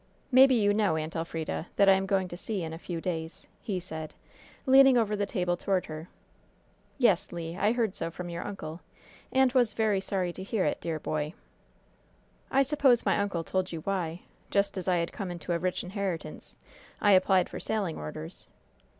"Maybe 0.31 0.55
you 0.55 0.73
know, 0.73 0.95
Aunt 0.95 1.15
Elfrida, 1.15 1.67
that 1.75 1.87
I 1.87 1.93
am 1.93 2.07
going 2.07 2.27
to 2.29 2.35
sea 2.35 2.63
in 2.63 2.73
a 2.73 2.79
few 2.79 2.99
days," 2.99 3.45
he 3.61 3.79
said, 3.79 4.15
leaning 4.65 4.97
over 4.97 5.15
the 5.15 5.27
table 5.27 5.55
toward 5.55 5.85
her. 5.85 6.09
"Yes, 6.97 7.31
Le, 7.31 7.55
I 7.55 7.73
heard 7.73 7.93
so 7.93 8.09
from 8.09 8.27
your 8.27 8.43
uncle, 8.43 8.81
and 9.31 9.51
was 9.53 9.73
very 9.73 10.01
sorry 10.01 10.33
to 10.33 10.41
hear 10.41 10.65
it, 10.65 10.81
dear 10.81 10.99
boy." 10.99 11.35
"I 12.49 12.63
suppose 12.63 13.05
my 13.05 13.19
uncle 13.19 13.43
told 13.43 13.71
you 13.71 13.81
why 13.81 14.23
just 14.49 14.75
as 14.75 14.87
I 14.87 14.95
had 14.95 15.13
come 15.13 15.29
into 15.29 15.53
a 15.53 15.59
rich 15.59 15.83
inheritance 15.83 16.57
I 16.99 17.11
applied 17.11 17.47
for 17.47 17.59
sailing 17.59 17.99
orders?" 17.99 18.49